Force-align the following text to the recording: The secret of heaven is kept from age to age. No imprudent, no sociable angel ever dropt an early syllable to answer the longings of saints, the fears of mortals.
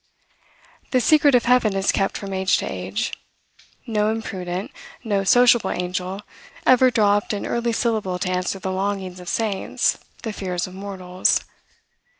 The 0.89 0.99
secret 0.99 1.35
of 1.35 1.45
heaven 1.45 1.75
is 1.75 1.91
kept 1.91 2.17
from 2.17 2.33
age 2.33 2.57
to 2.57 2.65
age. 2.65 3.13
No 3.85 4.09
imprudent, 4.09 4.71
no 5.03 5.23
sociable 5.23 5.69
angel 5.69 6.23
ever 6.65 6.89
dropt 6.89 7.33
an 7.33 7.45
early 7.45 7.71
syllable 7.71 8.17
to 8.17 8.31
answer 8.31 8.57
the 8.57 8.71
longings 8.71 9.19
of 9.19 9.29
saints, 9.29 9.99
the 10.23 10.33
fears 10.33 10.65
of 10.65 10.73
mortals. 10.73 11.41